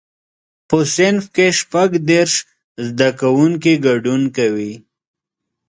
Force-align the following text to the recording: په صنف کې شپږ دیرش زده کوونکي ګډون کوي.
په 0.67 0.77
صنف 0.95 1.25
کې 1.35 1.47
شپږ 1.59 1.89
دیرش 2.09 2.35
زده 2.87 3.09
کوونکي 3.21 3.73
ګډون 3.85 4.21
کوي. 4.37 4.73